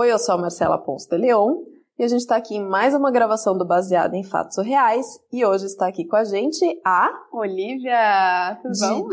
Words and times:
Oi, 0.00 0.10
eu 0.10 0.18
sou 0.18 0.34
a 0.34 0.38
Marcela 0.38 0.78
Ponce 0.78 1.06
de 1.10 1.18
Leon 1.18 1.56
e 1.98 2.02
a 2.02 2.08
gente 2.08 2.20
está 2.20 2.34
aqui 2.36 2.56
em 2.56 2.66
mais 2.66 2.94
uma 2.94 3.10
gravação 3.10 3.54
do 3.58 3.66
Baseado 3.66 4.14
em 4.14 4.24
Fatos 4.24 4.56
Reais 4.64 5.04
e 5.30 5.44
hoje 5.44 5.66
está 5.66 5.86
aqui 5.88 6.06
com 6.06 6.16
a 6.16 6.24
gente 6.24 6.64
a 6.82 7.10
Olivia, 7.30 8.58
tudo 8.62 8.72
de... 8.72 8.88
bom? 8.88 9.08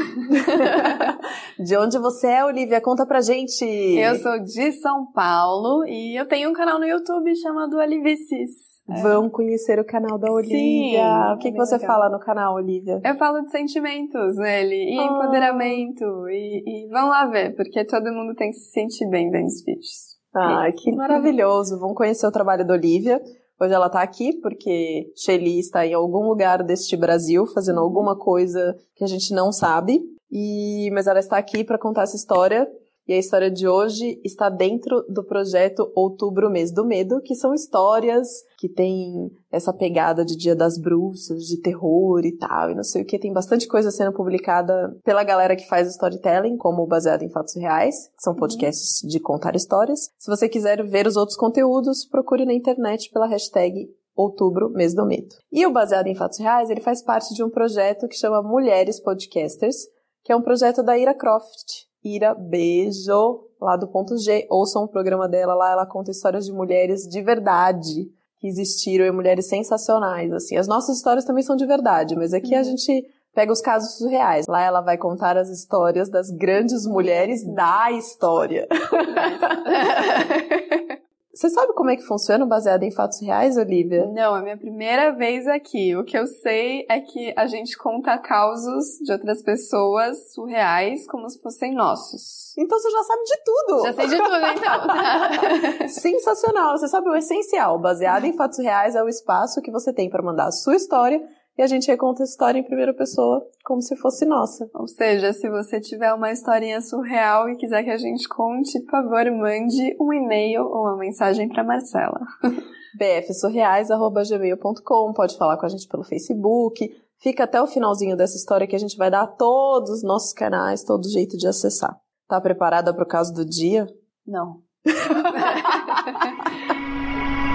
de 1.62 1.76
onde 1.76 2.00
você 2.00 2.28
é, 2.28 2.46
Olivia? 2.46 2.80
Conta 2.80 3.06
pra 3.06 3.20
gente. 3.20 3.66
Eu 3.66 4.16
sou 4.16 4.40
de 4.40 4.72
São 4.80 5.12
Paulo 5.12 5.86
e 5.86 6.18
eu 6.18 6.26
tenho 6.26 6.50
um 6.50 6.54
canal 6.54 6.80
no 6.80 6.86
YouTube 6.86 7.36
chamado 7.36 7.78
Alivices. 7.82 8.68
Vão 8.88 9.30
conhecer 9.30 9.78
o 9.82 9.86
canal 9.86 10.18
da 10.18 10.32
Olivia. 10.32 10.58
Sim, 10.58 11.34
o 11.34 11.38
que, 11.40 11.50
é 11.50 11.52
que 11.52 11.58
você 11.58 11.76
legal. 11.76 11.96
fala 11.96 12.10
no 12.10 12.24
canal, 12.24 12.56
Olivia? 12.56 13.02
Eu 13.04 13.18
falo 13.18 13.42
de 13.42 13.52
sentimentos 13.52 14.38
nele 14.38 14.96
e 14.96 14.98
Ah. 14.98 15.04
empoderamento 15.04 16.30
e, 16.30 16.64
e 16.66 16.88
vão 16.88 17.10
lá 17.10 17.26
ver, 17.26 17.54
porque 17.58 17.84
todo 17.84 18.14
mundo 18.14 18.34
tem 18.34 18.52
que 18.52 18.56
se 18.56 18.72
sentir 18.72 19.10
bem 19.10 19.30
vendo 19.30 19.48
os 19.48 19.62
vídeos. 19.66 20.07
Ah, 20.40 20.72
que 20.72 20.92
maravilhoso. 20.92 21.80
Vamos 21.80 21.96
conhecer 21.96 22.28
o 22.28 22.32
trabalho 22.32 22.66
da 22.66 22.74
Olivia. 22.74 23.22
Hoje 23.60 23.74
ela 23.74 23.90
tá 23.90 24.02
aqui 24.02 24.34
porque 24.34 25.12
Shelly 25.16 25.60
está 25.60 25.86
em 25.86 25.94
algum 25.94 26.28
lugar 26.28 26.64
deste 26.64 26.96
Brasil 26.96 27.48
fazendo 27.48 27.80
alguma 27.80 28.16
coisa 28.16 28.78
que 28.96 29.04
a 29.04 29.08
gente 29.08 29.34
não 29.34 29.52
sabe. 29.52 30.00
E 30.32 30.92
mas 30.94 31.08
ela 31.08 31.20
está 31.20 31.38
aqui 31.38 31.64
para 31.64 31.80
contar 31.80 32.04
essa 32.04 32.16
história. 32.16 32.68
E 33.08 33.14
a 33.14 33.18
história 33.18 33.50
de 33.50 33.68
hoje 33.68 34.20
está 34.24 34.50
dentro 34.50 35.04
do 35.10 35.24
projeto 35.24 35.92
Outubro 35.96 36.50
Mês 36.52 36.72
do 36.72 36.86
Medo, 36.86 37.22
que 37.22 37.34
são 37.34 37.54
histórias 37.54 38.28
que 38.58 38.68
têm 38.68 39.32
essa 39.52 39.72
pegada 39.72 40.26
de 40.26 40.36
Dia 40.36 40.56
das 40.56 40.80
Bruxas, 40.80 41.44
de 41.44 41.62
terror 41.62 42.26
e 42.26 42.36
tal, 42.36 42.72
e 42.72 42.76
não 42.76 42.84
sei 42.84 43.04
o 43.04 43.06
que. 43.06 43.20
Tem 43.20 43.32
bastante 43.32 43.68
coisa 43.68 43.92
sendo 43.92 44.12
publicada 44.12 44.98
pela 45.04 45.24
galera 45.24 45.56
que 45.56 45.68
faz 45.68 45.88
storytelling, 45.90 46.58
como 46.58 46.82
o 46.82 46.88
Baseado 46.88 47.22
em 47.22 47.30
Fatos 47.30 47.56
Reais, 47.56 48.08
que 48.18 48.24
são 48.24 48.36
podcasts 48.36 49.08
de 49.08 49.20
contar 49.20 49.56
histórias. 49.56 50.10
Se 50.18 50.30
você 50.30 50.50
quiser 50.50 50.84
ver 50.84 51.06
os 51.06 51.16
outros 51.16 51.38
conteúdos, 51.38 52.04
procure 52.06 52.46
na 52.46 52.54
internet 52.54 53.12
pela 53.12 53.28
hashtag 53.28 53.88
Outubro, 54.16 54.72
mês 54.72 54.96
do 54.96 55.06
medo. 55.06 55.36
E 55.52 55.64
o 55.68 55.72
Baseado 55.72 56.08
em 56.08 56.16
Fatos 56.16 56.40
Reais, 56.40 56.72
ele 56.72 56.82
faz 56.82 57.04
parte 57.04 57.36
de 57.36 57.44
um 57.44 57.52
projeto 57.52 58.08
que 58.08 58.16
chama 58.16 58.42
Mulheres 58.42 59.00
Podcasters, 59.00 59.76
que 60.24 60.32
é 60.32 60.36
um 60.36 60.42
projeto 60.42 60.82
da 60.82 60.98
Ira 60.98 61.14
Croft. 61.14 61.86
Ira, 62.04 62.34
beijo, 62.34 63.44
lá 63.62 63.78
do 63.78 63.88
ponto 63.88 64.18
G. 64.18 64.48
Ouçam 64.50 64.86
o 64.86 64.88
programa 64.88 65.28
dela 65.28 65.54
lá, 65.54 65.72
ela 65.72 65.86
conta 65.86 66.10
histórias 66.10 66.46
de 66.46 66.52
mulheres 66.52 67.04
de 67.04 67.22
verdade 67.22 68.17
que 68.40 68.48
existiram 68.48 69.06
e 69.06 69.12
mulheres 69.12 69.48
sensacionais, 69.48 70.32
assim. 70.32 70.58
As 70.58 70.68
nossas 70.68 70.98
histórias 70.98 71.26
também 71.26 71.44
são 71.44 71.56
de 71.56 71.66
verdade, 71.66 72.16
mas 72.16 72.34
aqui 72.34 72.56
a 72.56 72.64
gente 72.64 73.06
pega 73.34 73.52
os 73.52 73.62
casos 73.62 74.10
reais. 74.10 74.46
Lá 74.48 74.62
ela 74.62 74.82
vai 74.82 74.98
contar 74.98 75.38
as 75.38 75.50
histórias 75.50 76.10
das 76.10 76.30
grandes 76.30 76.86
mulheres 76.86 77.44
da 77.54 77.92
história. 77.92 78.68
Você 81.38 81.52
sabe 81.52 81.72
como 81.74 81.92
é 81.92 81.96
que 81.96 82.02
funciona 82.02 82.44
o 82.44 82.48
baseado 82.48 82.82
em 82.82 82.90
fatos 82.90 83.22
reais, 83.22 83.58
Olivia? 83.58 84.08
Não, 84.08 84.36
é 84.36 84.42
minha 84.42 84.58
primeira 84.58 85.12
vez 85.12 85.48
aqui. 85.48 85.96
O 85.96 86.04
que 86.04 86.18
eu 86.18 86.26
sei 86.26 86.84
é 86.90 87.00
que 87.00 87.32
a 87.38 87.46
gente 87.46 87.78
conta 87.78 88.18
causos 88.18 88.98
de 89.04 89.12
outras 89.12 89.44
pessoas 89.44 90.34
surreais 90.34 91.06
como 91.06 91.30
se 91.30 91.40
fossem 91.40 91.76
nossos. 91.76 92.58
Então 92.58 92.80
você 92.80 92.90
já 92.90 93.04
sabe 93.04 93.24
de 93.24 93.44
tudo. 93.46 93.84
Já 93.84 93.94
sei 93.94 94.08
de 94.08 94.18
tudo, 94.18 94.36
então. 94.48 95.88
Sensacional. 95.90 96.76
Você 96.76 96.88
sabe 96.88 97.08
o 97.08 97.16
essencial. 97.16 97.78
Baseado 97.78 98.26
em 98.26 98.34
fatos 98.34 98.58
reais 98.58 98.96
é 98.96 99.04
o 99.04 99.08
espaço 99.08 99.62
que 99.62 99.70
você 99.70 99.94
tem 99.94 100.10
para 100.10 100.24
mandar 100.24 100.48
a 100.48 100.52
sua 100.52 100.76
história 100.76 101.22
e 101.58 101.64
a 101.64 101.68
gente 101.68 101.88
reconta 101.88 102.22
a 102.22 102.26
história 102.26 102.60
em 102.60 102.64
primeira 102.64 102.94
pessoa 102.94 103.42
como 103.66 103.82
se 103.82 103.96
fosse 103.96 104.26
nossa. 104.26 104.70
Ou 104.76 104.88
seja, 104.88 105.34
se 105.34 105.50
você 105.50 105.82
tiver 105.82 106.14
uma 106.14 106.32
historinha 106.32 106.80
surreal 106.82 107.50
e 107.50 107.56
quiser 107.56 107.84
que 107.84 107.90
a 107.90 107.98
gente 107.98 108.30
conte, 108.30 108.80
por 108.82 108.92
favor, 108.92 109.26
mande 109.32 109.98
um 110.00 110.14
e-mail 110.14 110.62
ou 110.64 110.84
uma 110.84 110.96
mensagem 110.98 111.50
para 111.50 111.64
Marcela. 111.64 112.20
bfsurreais.gmail.com 112.98 115.14
Pode 115.14 115.38
falar 115.38 115.58
com 115.58 115.66
a 115.66 115.70
gente 115.70 115.88
pelo 115.88 116.04
Facebook. 116.04 116.88
Fica 117.20 117.46
até 117.46 117.60
o 117.62 117.68
finalzinho 117.68 118.16
dessa 118.16 118.38
história 118.38 118.68
que 118.68 118.76
a 118.76 118.80
gente 118.80 118.96
vai 118.96 119.10
dar 119.10 119.26
todos 119.26 119.90
os 119.90 120.04
nossos 120.04 120.34
canais, 120.34 120.84
todo 120.84 121.10
jeito 121.10 121.36
de 121.36 121.48
acessar. 121.48 122.00
Tá 122.28 122.40
preparada 122.40 122.94
para 122.94 123.04
o 123.04 123.08
caso 123.08 123.34
do 123.34 123.44
dia? 123.44 123.88
Não. 124.26 124.62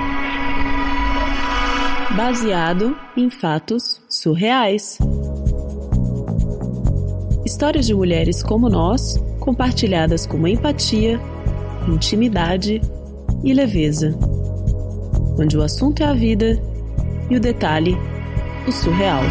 Baseado 2.10 2.94
em 3.16 3.30
fatos 3.30 4.02
surreais. 4.06 4.98
Histórias 7.46 7.86
de 7.86 7.94
mulheres 7.94 8.42
como 8.42 8.68
nós, 8.68 9.14
compartilhadas 9.40 10.26
com 10.26 10.46
empatia, 10.46 11.18
intimidade 11.88 12.82
e 13.42 13.54
leveza. 13.54 14.10
Onde 15.40 15.56
o 15.56 15.62
assunto 15.62 16.02
é 16.02 16.06
a 16.06 16.12
vida 16.12 16.60
e 17.30 17.36
o 17.36 17.40
detalhe, 17.40 17.94
o 18.68 18.72
surreal. 18.72 19.22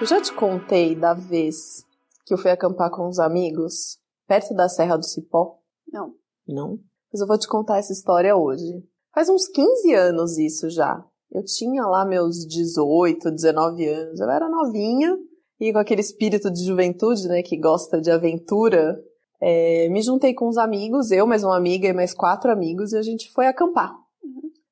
Eu 0.00 0.06
já 0.06 0.20
te 0.20 0.32
contei 0.32 0.94
da 0.94 1.14
vez 1.14 1.84
que 2.24 2.32
eu 2.32 2.38
fui 2.38 2.52
acampar 2.52 2.90
com 2.90 3.08
uns 3.08 3.18
amigos 3.18 3.98
perto 4.28 4.54
da 4.54 4.68
Serra 4.68 4.96
do 4.96 5.04
Cipó? 5.04 5.58
Não. 5.92 6.14
Não? 6.46 6.78
Mas 7.12 7.20
eu 7.20 7.26
vou 7.26 7.38
te 7.38 7.48
contar 7.48 7.78
essa 7.78 7.92
história 7.92 8.36
hoje. 8.36 8.84
Faz 9.12 9.28
uns 9.28 9.48
15 9.48 9.94
anos 9.94 10.38
isso 10.38 10.70
já. 10.70 11.04
Eu 11.30 11.44
tinha 11.44 11.84
lá 11.86 12.04
meus 12.04 12.46
18, 12.46 13.30
19 13.30 13.86
anos. 13.86 14.20
Eu 14.20 14.30
era 14.30 14.48
novinha 14.48 15.16
e 15.60 15.72
com 15.72 15.78
aquele 15.78 16.00
espírito 16.00 16.50
de 16.50 16.64
juventude, 16.64 17.26
né, 17.28 17.42
que 17.42 17.56
gosta 17.56 18.00
de 18.00 18.10
aventura, 18.10 19.02
é, 19.40 19.88
me 19.88 20.02
juntei 20.02 20.34
com 20.34 20.48
uns 20.48 20.58
amigos, 20.58 21.10
eu, 21.10 21.26
mais 21.26 21.42
uma 21.42 21.56
amiga 21.56 21.88
e 21.88 21.92
mais 21.92 22.14
quatro 22.14 22.50
amigos, 22.50 22.92
e 22.92 22.96
a 22.96 23.02
gente 23.02 23.30
foi 23.32 23.46
acampar. 23.46 23.94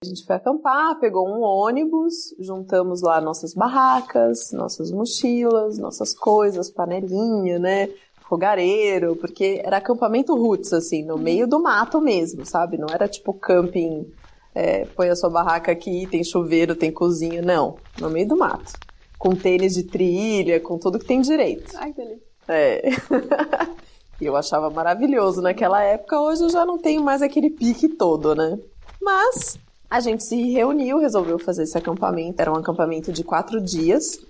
A 0.02 0.06
gente 0.06 0.24
foi 0.26 0.36
acampar, 0.36 0.98
pegou 1.00 1.26
um 1.26 1.40
ônibus, 1.40 2.34
juntamos 2.38 3.00
lá 3.00 3.20
nossas 3.22 3.54
barracas, 3.54 4.52
nossas 4.52 4.90
mochilas, 4.90 5.78
nossas 5.78 6.12
coisas, 6.14 6.70
panelinha, 6.70 7.58
né? 7.58 7.88
Fogareiro, 8.28 9.16
porque 9.16 9.62
era 9.64 9.78
acampamento 9.78 10.34
roots, 10.34 10.74
assim, 10.74 11.02
no 11.04 11.16
meio 11.16 11.46
do 11.46 11.62
mato 11.62 12.00
mesmo, 12.02 12.44
sabe? 12.44 12.76
Não 12.76 12.88
era 12.92 13.08
tipo 13.08 13.32
camping, 13.32 14.06
é, 14.54 14.84
põe 14.86 15.08
a 15.08 15.16
sua 15.16 15.30
barraca 15.30 15.72
aqui, 15.72 16.06
tem 16.10 16.22
chuveiro, 16.22 16.76
tem 16.76 16.92
cozinha, 16.92 17.42
não. 17.42 17.76
No 18.00 18.08
meio 18.08 18.28
do 18.28 18.36
mato. 18.36 18.72
Com 19.18 19.34
tênis 19.34 19.74
de 19.74 19.84
trilha, 19.84 20.60
com 20.60 20.78
tudo 20.78 20.98
que 20.98 21.06
tem 21.06 21.20
direito. 21.20 21.72
Ai, 21.76 21.92
que 21.92 22.02
delícia. 22.02 22.28
É. 22.48 22.82
E 24.20 24.26
eu 24.26 24.36
achava 24.36 24.70
maravilhoso 24.70 25.42
naquela 25.42 25.82
época, 25.82 26.20
hoje 26.20 26.44
eu 26.44 26.48
já 26.48 26.64
não 26.64 26.78
tenho 26.78 27.02
mais 27.02 27.20
aquele 27.20 27.50
pique 27.50 27.88
todo, 27.88 28.34
né? 28.34 28.58
Mas 29.02 29.58
a 29.90 30.00
gente 30.00 30.24
se 30.24 30.52
reuniu, 30.52 30.98
resolveu 30.98 31.38
fazer 31.38 31.64
esse 31.64 31.76
acampamento. 31.76 32.40
Era 32.40 32.52
um 32.52 32.56
acampamento 32.56 33.12
de 33.12 33.24
quatro 33.24 33.60
dias. 33.60 34.20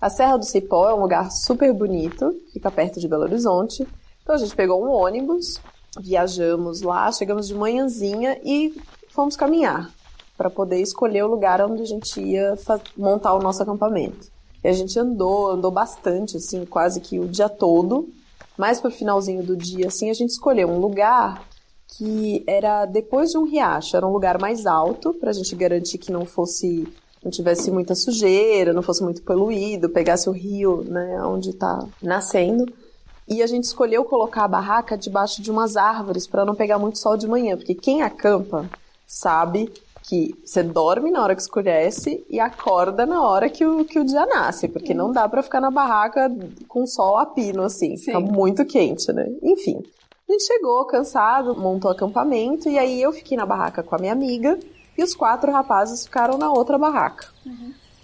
A 0.00 0.10
Serra 0.10 0.36
do 0.36 0.44
Cipó 0.44 0.88
é 0.88 0.94
um 0.94 1.00
lugar 1.00 1.30
super 1.30 1.72
bonito, 1.72 2.34
fica 2.52 2.70
perto 2.70 2.98
de 2.98 3.08
Belo 3.08 3.22
Horizonte. 3.22 3.86
Então 4.22 4.34
a 4.34 4.38
gente 4.38 4.54
pegou 4.56 4.84
um 4.84 4.90
ônibus, 4.90 5.60
viajamos 6.00 6.82
lá, 6.82 7.10
chegamos 7.12 7.46
de 7.46 7.54
manhãzinha 7.54 8.38
e 8.44 8.74
fomos 9.16 9.34
caminhar 9.34 9.90
para 10.36 10.50
poder 10.50 10.80
escolher 10.80 11.24
o 11.24 11.28
lugar 11.28 11.62
onde 11.62 11.82
a 11.82 11.86
gente 11.86 12.20
ia 12.20 12.54
montar 12.96 13.34
o 13.34 13.40
nosso 13.40 13.62
acampamento. 13.62 14.28
E 14.62 14.68
a 14.68 14.72
gente 14.72 14.98
andou, 14.98 15.50
andou 15.50 15.70
bastante, 15.70 16.36
assim, 16.36 16.66
quase 16.66 17.00
que 17.00 17.18
o 17.18 17.26
dia 17.26 17.48
todo. 17.48 18.08
Mais 18.58 18.78
pro 18.78 18.90
finalzinho 18.90 19.42
do 19.42 19.56
dia, 19.56 19.88
assim, 19.88 20.10
a 20.10 20.14
gente 20.14 20.30
escolheu 20.30 20.68
um 20.68 20.78
lugar 20.78 21.42
que 21.96 22.44
era 22.46 22.84
depois 22.84 23.30
de 23.30 23.38
um 23.38 23.44
riacho, 23.44 23.96
era 23.96 24.06
um 24.06 24.12
lugar 24.12 24.38
mais 24.38 24.66
alto 24.66 25.14
pra 25.14 25.32
gente 25.32 25.54
garantir 25.54 25.98
que 25.98 26.12
não 26.12 26.26
fosse 26.26 26.86
não 27.24 27.30
tivesse 27.30 27.72
muita 27.72 27.94
sujeira, 27.94 28.72
não 28.72 28.82
fosse 28.82 29.02
muito 29.02 29.20
poluído, 29.22 29.88
pegasse 29.88 30.28
o 30.28 30.32
rio, 30.32 30.84
né, 30.84 31.20
onde 31.22 31.52
tá 31.54 31.84
nascendo. 32.00 32.72
E 33.26 33.42
a 33.42 33.48
gente 33.48 33.64
escolheu 33.64 34.04
colocar 34.04 34.44
a 34.44 34.48
barraca 34.48 34.96
debaixo 34.96 35.42
de 35.42 35.50
umas 35.50 35.76
árvores 35.76 36.24
para 36.28 36.44
não 36.44 36.54
pegar 36.54 36.78
muito 36.78 36.98
sol 36.98 37.16
de 37.16 37.26
manhã, 37.26 37.56
porque 37.56 37.74
quem 37.74 38.02
acampa 38.02 38.70
sabe 39.06 39.72
que 40.02 40.34
você 40.44 40.62
dorme 40.62 41.10
na 41.10 41.22
hora 41.22 41.34
que 41.34 41.42
escurece 41.42 42.24
e 42.30 42.38
acorda 42.38 43.04
na 43.04 43.22
hora 43.22 43.50
que 43.50 43.66
o, 43.66 43.84
que 43.84 43.98
o 43.98 44.04
dia 44.04 44.24
nasce, 44.24 44.68
porque 44.68 44.94
não 44.94 45.10
dá 45.10 45.28
para 45.28 45.42
ficar 45.42 45.60
na 45.60 45.70
barraca 45.70 46.30
com 46.68 46.86
sol 46.86 47.18
a 47.18 47.26
pino, 47.26 47.62
assim, 47.62 47.96
fica 47.96 48.18
Sim. 48.18 48.24
muito 48.24 48.64
quente, 48.64 49.12
né? 49.12 49.28
Enfim. 49.42 49.82
A 50.28 50.32
gente 50.32 50.44
chegou 50.44 50.84
cansado, 50.86 51.56
montou 51.56 51.90
acampamento, 51.90 52.68
e 52.68 52.78
aí 52.78 53.00
eu 53.00 53.12
fiquei 53.12 53.36
na 53.36 53.46
barraca 53.46 53.82
com 53.82 53.94
a 53.94 53.98
minha 53.98 54.12
amiga, 54.12 54.58
e 54.96 55.02
os 55.02 55.14
quatro 55.14 55.52
rapazes 55.52 56.04
ficaram 56.04 56.38
na 56.38 56.50
outra 56.52 56.78
barraca. 56.78 57.28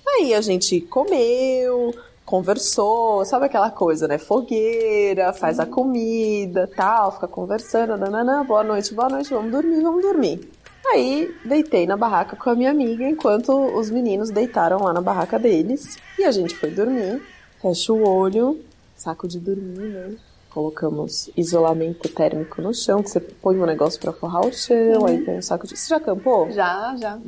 Aí 0.06 0.34
a 0.34 0.40
gente 0.40 0.80
comeu, 0.80 1.94
conversou, 2.24 3.24
sabe 3.24 3.46
aquela 3.46 3.70
coisa, 3.70 4.06
né? 4.06 4.18
Fogueira, 4.18 5.32
faz 5.32 5.58
a 5.58 5.66
comida, 5.66 6.68
tal, 6.76 7.12
fica 7.12 7.28
conversando, 7.28 7.96
nananã, 7.96 8.44
boa 8.44 8.62
noite, 8.62 8.92
boa 8.92 9.08
noite, 9.08 9.32
vamos 9.32 9.50
dormir, 9.50 9.80
vamos 9.80 10.02
dormir. 10.02 10.61
Aí 10.86 11.34
deitei 11.44 11.86
na 11.86 11.96
barraca 11.96 12.36
com 12.36 12.50
a 12.50 12.54
minha 12.54 12.70
amiga, 12.70 13.04
enquanto 13.08 13.52
os 13.76 13.90
meninos 13.90 14.30
deitaram 14.30 14.82
lá 14.82 14.92
na 14.92 15.00
barraca 15.00 15.38
deles. 15.38 15.96
E 16.18 16.24
a 16.24 16.30
gente 16.30 16.54
foi 16.56 16.70
dormir, 16.70 17.22
fecha 17.60 17.92
o 17.92 18.06
olho, 18.06 18.60
saco 18.96 19.26
de 19.28 19.38
dormir, 19.38 19.78
né? 19.78 20.16
Colocamos 20.50 21.30
isolamento 21.36 22.08
térmico 22.10 22.60
no 22.60 22.74
chão, 22.74 23.02
que 23.02 23.08
você 23.08 23.20
põe 23.20 23.58
um 23.58 23.64
negócio 23.64 23.98
pra 24.00 24.12
forrar 24.12 24.44
o 24.46 24.52
chão, 24.52 25.00
Uhum. 25.00 25.06
aí 25.06 25.24
tem 25.24 25.38
um 25.38 25.42
saco 25.42 25.66
de. 25.66 25.76
Você 25.76 25.88
já 25.88 25.96
acampou? 25.96 26.50
Já, 26.50 26.94
já. 26.96 27.18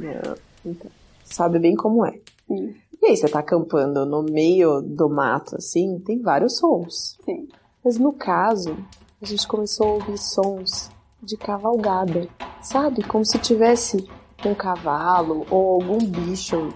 Então, 0.65 0.91
sabe 1.25 1.59
bem 1.59 1.75
como 1.75 2.05
é. 2.05 2.19
Sim. 2.47 2.75
E 3.03 3.07
aí, 3.07 3.17
você 3.17 3.29
tá 3.29 3.39
acampando 3.39 4.05
no 4.05 4.23
meio 4.23 4.81
do 4.83 5.09
mato, 5.09 5.57
assim, 5.57 5.99
tem 6.05 6.21
vários 6.21 6.57
sons. 6.59 7.17
Sim. 7.25 7.49
Mas 7.85 7.99
no 7.99 8.13
caso, 8.13 8.77
a 9.23 9.27
gente 9.27 9.47
começou 9.47 9.87
a 9.87 9.93
ouvir 9.95 10.19
sons 10.19 10.91
de 11.25 11.37
cavalgada, 11.37 12.29
sabe? 12.63 13.03
Como 13.03 13.25
se 13.25 13.39
tivesse 13.39 14.09
um 14.45 14.55
cavalo 14.55 15.47
ou 15.51 15.75
algum 15.75 15.99
bicho 15.99 16.69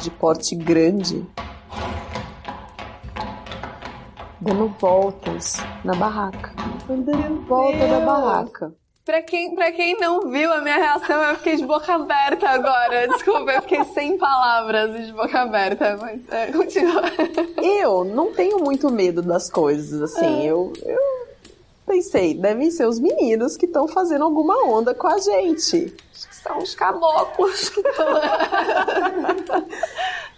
de 0.00 0.10
porte 0.10 0.54
grande 0.54 1.26
dando 4.40 4.68
voltas 4.78 5.56
na 5.84 5.94
barraca. 5.94 6.52
Andando 6.88 7.26
em 7.26 7.44
volta 7.44 7.78
da 7.78 7.86
Deus! 7.86 8.04
barraca. 8.04 8.74
Pra 9.04 9.22
quem, 9.22 9.54
pra 9.54 9.70
quem 9.70 9.96
não 10.00 10.28
viu 10.32 10.52
a 10.52 10.60
minha 10.60 10.76
reação, 10.76 11.22
eu 11.22 11.36
fiquei 11.36 11.56
de 11.56 11.64
boca 11.64 11.94
aberta 11.94 12.48
agora. 12.48 13.06
Desculpa, 13.06 13.52
eu 13.52 13.62
fiquei 13.62 13.84
sem 13.84 14.18
palavras 14.18 14.96
e 14.96 15.06
de 15.06 15.12
boca 15.12 15.42
aberta, 15.42 15.96
mas 16.00 16.22
é, 16.28 16.50
continua. 16.50 17.02
Eu 17.62 18.04
não 18.04 18.32
tenho 18.32 18.58
muito 18.58 18.90
medo 18.90 19.22
das 19.22 19.48
coisas, 19.48 20.02
assim. 20.02 20.44
Eu, 20.44 20.72
eu 20.84 20.98
pensei, 21.86 22.34
devem 22.34 22.70
ser 22.70 22.86
os 22.86 22.98
meninos 22.98 23.56
que 23.56 23.66
estão 23.66 23.86
fazendo 23.86 24.24
alguma 24.24 24.64
onda 24.64 24.94
com 24.94 25.06
a 25.06 25.18
gente. 25.18 25.94
São 26.12 26.58
os 26.58 26.74
caboclos. 26.74 27.72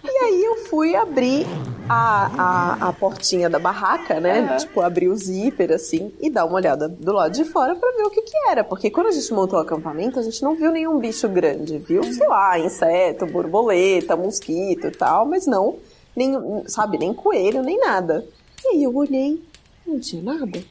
E 0.04 0.24
aí 0.24 0.44
eu 0.44 0.56
fui 0.66 0.94
abrir 0.94 1.44
a, 1.88 2.30
a, 2.38 2.88
a 2.88 2.92
portinha 2.92 3.50
da 3.50 3.58
barraca, 3.58 4.20
né? 4.20 4.40
Aham. 4.40 4.56
Tipo, 4.56 4.80
abrir 4.80 5.08
o 5.08 5.16
zíper, 5.16 5.72
assim, 5.72 6.12
e 6.20 6.30
dar 6.30 6.44
uma 6.44 6.54
olhada 6.54 6.88
do 6.88 7.12
lado 7.12 7.32
de 7.32 7.44
fora 7.44 7.74
pra 7.74 7.90
ver 7.92 8.04
o 8.04 8.10
que 8.10 8.22
que 8.22 8.36
era. 8.48 8.62
Porque 8.62 8.90
quando 8.90 9.08
a 9.08 9.10
gente 9.10 9.32
montou 9.32 9.58
o 9.58 9.62
acampamento, 9.62 10.18
a 10.18 10.22
gente 10.22 10.40
não 10.42 10.54
viu 10.54 10.70
nenhum 10.70 10.98
bicho 10.98 11.28
grande. 11.28 11.78
Viu, 11.78 12.02
sei 12.04 12.26
lá, 12.28 12.58
inseto, 12.58 13.26
borboleta, 13.26 14.16
mosquito 14.16 14.86
e 14.86 14.92
tal, 14.92 15.26
mas 15.26 15.46
não, 15.46 15.76
nem, 16.14 16.32
sabe, 16.66 16.96
nem 16.96 17.12
coelho, 17.12 17.62
nem 17.62 17.78
nada. 17.78 18.24
E 18.64 18.68
aí 18.68 18.82
eu 18.84 18.94
olhei, 18.94 19.42
não 19.86 19.98
tinha 19.98 20.22
nada. 20.22 20.62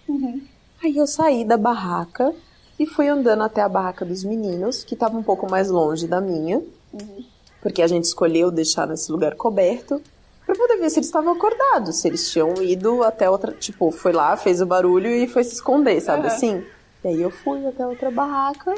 Aí 0.84 0.96
eu 0.96 1.08
saí 1.08 1.44
da 1.44 1.58
barraca 1.58 2.34
e 2.80 2.86
fui 2.86 3.08
andando 3.08 3.44
até 3.44 3.62
a 3.62 3.70
barraca 3.70 4.06
dos 4.06 4.24
meninos, 4.24 4.84
que 4.84 4.94
estava 4.94 5.18
um 5.18 5.24
pouco 5.24 5.50
mais 5.50 5.70
longe 5.70 6.08
da 6.08 6.22
minha, 6.22 6.62
porque 7.62 7.82
a 7.82 7.88
gente 7.88 8.06
escolheu 8.06 8.52
deixar 8.52 8.88
nesse 8.88 9.12
lugar 9.12 9.36
coberto, 9.36 10.02
pra 10.46 10.56
poder 10.56 10.78
ver 10.78 10.90
se 10.90 11.00
eles 11.00 11.08
estavam 11.08 11.34
acordados, 11.34 11.98
se 11.98 12.08
eles 12.08 12.32
tinham 12.32 12.62
ido 12.62 13.04
até 13.04 13.30
outra. 13.30 13.52
Tipo, 13.54 13.92
foi 13.92 14.14
lá, 14.14 14.38
fez 14.38 14.62
o 14.62 14.66
barulho 14.66 15.10
e 15.10 15.28
foi 15.28 15.44
se 15.44 15.56
esconder, 15.56 16.00
sabe 16.00 16.28
Aham. 16.28 16.36
assim? 16.36 16.64
E 17.04 17.08
aí 17.08 17.22
eu 17.22 17.32
fui 17.32 17.66
até 17.66 17.86
outra 17.86 18.12
barraca, 18.12 18.74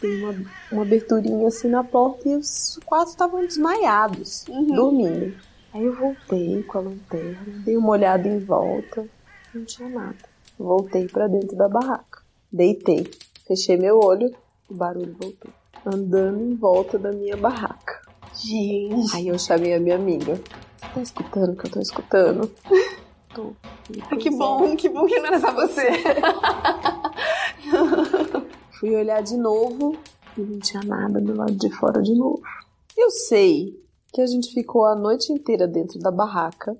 tem 0.00 0.10
uma, 0.16 0.34
uma 0.70 0.82
aberturinha 0.82 1.48
assim 1.48 1.68
na 1.68 1.84
porta 1.84 2.28
e 2.28 2.36
os 2.36 2.78
quatro 2.86 3.10
estavam 3.10 3.44
desmaiados, 3.44 4.44
dormindo. 4.68 5.36
Aí 5.74 5.84
eu 5.84 5.94
voltei 5.94 6.62
com 6.62 6.78
a 6.78 6.80
lanterna, 6.80 7.44
dei 7.64 7.76
uma 7.76 7.90
olhada 7.90 8.26
em 8.26 8.38
volta, 8.38 9.06
não 9.52 9.64
tinha 9.64 9.88
nada. 9.88 10.29
Voltei 10.60 11.06
pra 11.08 11.26
dentro 11.26 11.56
da 11.56 11.70
barraca. 11.70 12.20
Deitei, 12.52 13.10
fechei 13.46 13.78
meu 13.78 13.98
olho, 13.98 14.30
o 14.68 14.74
barulho 14.74 15.16
voltou. 15.18 15.50
Andando 15.86 16.42
em 16.42 16.54
volta 16.54 16.98
da 16.98 17.10
minha 17.10 17.34
barraca. 17.34 18.02
Gente. 18.34 19.16
Aí 19.16 19.28
eu 19.28 19.38
chamei 19.38 19.72
a 19.72 19.80
minha 19.80 19.94
amiga. 19.96 20.34
Você 20.34 20.94
tá 20.94 21.00
escutando 21.00 21.52
o 21.52 21.56
que 21.56 21.66
eu 21.66 21.70
tô 21.70 21.80
escutando? 21.80 22.50
Tô. 23.34 23.52
Ah, 24.10 24.16
Que 24.16 24.28
bom, 24.28 24.76
que 24.76 24.88
bom 24.90 25.06
que 25.06 25.18
não 25.18 25.26
era 25.28 25.40
só 25.40 25.50
você. 25.52 25.88
Fui 28.78 28.94
olhar 28.94 29.22
de 29.22 29.38
novo 29.38 29.96
e 30.36 30.42
não 30.42 30.58
tinha 30.58 30.82
nada 30.82 31.20
do 31.20 31.34
lado 31.34 31.52
de 31.54 31.70
fora 31.70 32.02
de 32.02 32.14
novo. 32.14 32.42
Eu 32.96 33.10
sei 33.10 33.80
que 34.12 34.20
a 34.20 34.26
gente 34.26 34.52
ficou 34.52 34.84
a 34.84 34.94
noite 34.94 35.32
inteira 35.32 35.66
dentro 35.66 35.98
da 36.00 36.10
barraca, 36.10 36.76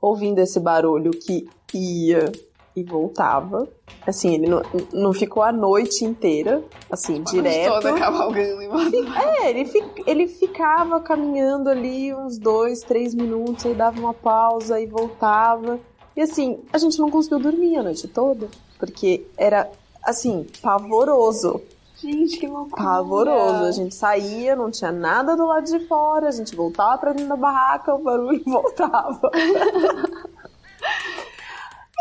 ouvindo 0.00 0.38
esse 0.38 0.60
barulho 0.60 1.10
que 1.10 1.48
ia 1.74 2.30
e 2.74 2.82
voltava. 2.82 3.68
Assim, 4.06 4.34
ele 4.34 4.48
não, 4.48 4.62
não 4.92 5.12
ficou 5.12 5.42
a 5.42 5.52
noite 5.52 6.04
inteira, 6.04 6.62
assim, 6.90 7.22
direto. 7.22 7.74
Toda 7.74 7.92
cavalgando 7.94 8.62
em. 8.62 8.68
É, 9.16 9.50
ele, 9.50 9.64
fi- 9.66 9.84
ele 10.06 10.26
ficava 10.26 10.98
caminhando 11.00 11.68
ali 11.68 12.12
uns 12.14 12.38
dois, 12.38 12.80
três 12.80 13.14
minutos, 13.14 13.64
aí 13.66 13.74
dava 13.74 14.00
uma 14.00 14.14
pausa 14.14 14.80
e 14.80 14.86
voltava. 14.86 15.78
E 16.16 16.20
assim, 16.22 16.60
a 16.72 16.78
gente 16.78 16.98
não 16.98 17.10
conseguiu 17.10 17.38
dormir 17.38 17.76
a 17.76 17.82
noite 17.82 18.08
toda, 18.08 18.48
porque 18.78 19.24
era, 19.36 19.70
assim, 20.04 20.46
pavoroso. 20.60 21.60
Gente, 21.96 22.36
que 22.36 22.48
loucura. 22.48 22.82
Pavoroso. 22.82 23.64
A 23.64 23.70
gente 23.70 23.94
saía, 23.94 24.56
não 24.56 24.70
tinha 24.70 24.90
nada 24.90 25.36
do 25.36 25.46
lado 25.46 25.64
de 25.64 25.78
fora, 25.86 26.28
a 26.28 26.32
gente 26.32 26.56
voltava 26.56 26.98
pra 26.98 27.12
dentro 27.12 27.28
da 27.28 27.36
barraca, 27.36 27.94
o 27.94 27.98
barulho 28.02 28.42
voltava. 28.44 29.30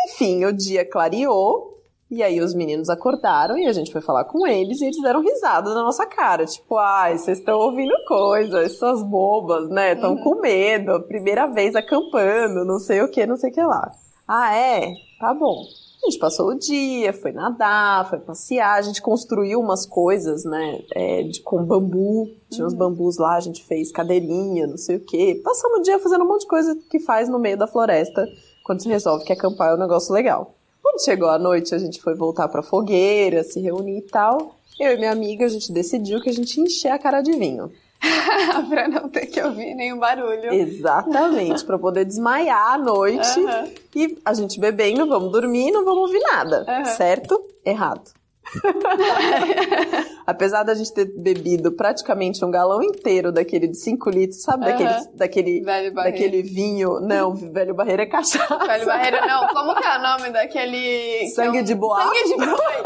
Enfim, 0.06 0.45
o 0.45 0.53
dia 0.53 0.83
clareou. 0.83 1.71
E 2.09 2.21
aí 2.21 2.42
os 2.42 2.53
meninos 2.53 2.89
acordaram 2.89 3.57
e 3.57 3.68
a 3.68 3.71
gente 3.71 3.89
foi 3.89 4.01
falar 4.01 4.25
com 4.25 4.45
eles 4.45 4.81
e 4.81 4.86
eles 4.86 5.01
deram 5.01 5.21
risada 5.21 5.74
na 5.74 5.81
nossa 5.81 6.06
cara. 6.06 6.45
Tipo, 6.45 6.77
ai, 6.77 7.18
vocês 7.18 7.39
estão 7.39 7.57
ouvindo 7.57 7.94
coisas, 8.06 8.77
suas 8.77 9.01
bobas, 9.01 9.69
né? 9.69 9.94
Estão 9.94 10.18
com 10.18 10.42
medo, 10.42 11.01
primeira 11.03 11.48
vez 11.48 11.74
acampando, 11.74 12.65
não 12.65 12.80
sei 12.80 13.01
o 13.01 13.09
que, 13.09 13.25
não 13.25 13.38
sei 13.38 13.50
o 13.50 13.53
que 13.53 13.63
lá. 13.63 13.89
Ah, 14.27 14.53
é? 14.53 14.92
Tá 15.21 15.33
bom. 15.33 15.63
A 16.04 16.09
gente 16.09 16.19
passou 16.19 16.50
o 16.50 16.57
dia, 16.57 17.13
foi 17.13 17.31
nadar, 17.31 18.09
foi 18.09 18.19
passear, 18.19 18.77
a 18.77 18.81
gente 18.81 19.01
construiu 19.01 19.59
umas 19.59 19.86
coisas, 19.86 20.44
né? 20.44 20.81
é, 20.95 21.24
de, 21.24 21.42
com 21.42 21.63
bambu, 21.63 22.27
tinha 22.50 22.65
uns 22.65 22.74
bambus 22.74 23.19
lá, 23.19 23.36
a 23.36 23.39
gente 23.39 23.63
fez 23.63 23.92
cadeirinha, 23.92 24.65
não 24.65 24.77
sei 24.77 24.95
o 24.95 25.06
que. 25.06 25.36
Passamos 25.36 25.80
o 25.80 25.83
dia 25.83 26.00
fazendo 26.00 26.24
um 26.24 26.27
monte 26.27 26.42
de 26.42 26.47
coisa 26.47 26.75
que 26.89 27.00
faz 27.00 27.30
no 27.30 27.38
meio 27.39 27.56
da 27.56 27.68
floresta 27.68 28.25
quando 28.63 28.81
você 28.81 28.90
resolve 28.90 29.25
que 29.25 29.34
acampar 29.34 29.72
é 29.72 29.75
um 29.75 29.80
negócio 29.80 30.13
legal. 30.13 30.56
Quando 30.81 31.04
chegou 31.04 31.30
a 31.30 31.40
noite, 31.40 31.74
a 31.75 31.78
gente 31.78 32.02
foi 32.02 32.16
voltar 32.16 32.48
pra 32.48 32.62
fogueira, 32.62 33.44
se 33.44 33.60
reunir 33.60 34.00
e 34.00 34.02
tal. 34.02 34.56
Eu 34.80 34.94
e 34.94 34.98
minha 34.98 35.12
amiga, 35.12 35.46
a 35.46 35.50
gente 35.50 35.72
decidiu 35.72 36.22
que 36.22 36.30
a 36.30 36.34
gente 36.34 36.58
ia 36.58 36.63
encher 36.63 36.92
a 36.92 37.00
cara 37.00 37.22
de 37.22 37.31
vinho. 37.34 37.72
pra 38.68 38.88
não 38.88 39.08
ter 39.08 39.28
que 39.28 39.40
ouvir 39.42 39.75
nenhum 39.75 40.00
barulho. 40.00 40.52
Exatamente, 40.52 41.63
pra 41.63 41.78
poder 41.78 42.04
desmaiar 42.04 42.74
à 42.74 42.78
noite. 42.78 43.40
Aham. 43.40 43.69
E 43.96 44.18
a 44.25 44.34
gente 44.34 44.60
bebendo, 44.60 45.07
vamos 45.07 45.31
dormir, 45.31 45.72
não 45.72 45.86
vamos 45.86 46.07
ouvir 46.07 46.19
nada. 46.22 46.66
Aham. 46.68 46.86
Certo? 46.86 47.40
Errado. 47.64 48.12
Apesar 50.26 50.64
da 50.64 50.74
gente 50.74 50.94
ter 50.94 51.06
bebido 51.06 51.72
praticamente 51.74 52.44
um 52.46 52.52
galão 52.52 52.81
inteiro 52.81 53.31
daquele 53.31 53.68
de 53.68 53.78
5 53.78 54.10
litros, 54.10 54.42
sabe? 54.42 54.66
Aham. 54.66 54.71
Daquele, 54.78 55.18
daquele, 55.18 55.62
Velho 55.62 55.94
daquele 55.94 56.42
vinho. 56.44 57.00
Não, 57.00 57.33
velho 57.33 57.74
barreiro 57.74 58.04
é 58.04 58.06
cachaça. 58.06 58.57
Velho 58.57 58.86
barreiro, 58.86 59.18
não. 59.26 59.48
Como 59.48 59.76
que 59.76 59.83
é 59.83 59.98
o 59.98 60.02
nome 60.02 60.30
daquele... 60.31 61.28
Sangue 61.31 61.52
que 61.52 61.57
é 61.57 61.62
um- 61.62 61.66
de 61.66 61.76
boa. 61.76 62.04
Sangue 62.04 62.24
de 62.24 62.36
boi. 62.38 62.81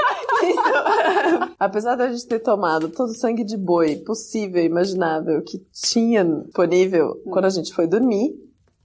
Isso. 0.50 1.54
Apesar 1.60 1.96
da 1.96 2.10
gente 2.12 2.26
ter 2.28 2.40
tomado 2.40 2.90
todo 2.90 3.10
o 3.10 3.16
sangue 3.16 3.44
de 3.44 3.58
boi 3.58 3.98
possível 3.98 4.64
imaginável 4.64 5.42
que 5.42 5.60
tinha 5.74 6.24
disponível 6.24 7.22
Hum. 7.26 7.32
quando 7.32 7.46
a 7.46 7.50
gente 7.50 7.74
foi 7.74 7.88
dormir, 7.88 8.34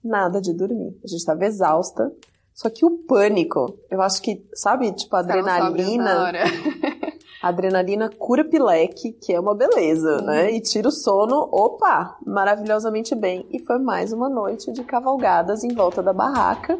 nada 0.03 0.41
de 0.41 0.53
dormir. 0.53 0.97
A 1.05 1.07
gente 1.07 1.19
estava 1.21 1.45
exausta. 1.45 2.11
Só 2.54 2.69
que 2.69 2.85
o 2.85 2.90
pânico, 3.07 3.78
eu 3.90 4.02
acho 4.02 4.21
que, 4.21 4.45
sabe, 4.54 4.92
tipo, 4.92 5.14
a 5.16 5.21
adrenalina. 5.21 6.30
A 7.42 7.49
adrenalina 7.49 8.11
cura 8.11 8.45
pileque, 8.45 9.12
que 9.12 9.33
é 9.33 9.40
uma 9.40 9.54
beleza, 9.54 10.19
Uhum. 10.19 10.26
né? 10.26 10.52
E 10.52 10.61
tira 10.61 10.88
o 10.88 10.92
sono, 10.92 11.49
opa, 11.50 12.19
maravilhosamente 12.26 13.14
bem. 13.14 13.47
E 13.50 13.59
foi 13.61 13.78
mais 13.78 14.12
uma 14.12 14.28
noite 14.28 14.71
de 14.73 14.85
cavalgadas 14.85 15.64
em 15.64 15.73
volta 15.75 16.02
da 16.02 16.12
barraca. 16.12 16.78